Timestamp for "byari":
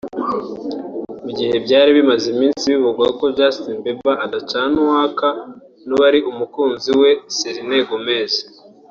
1.65-1.89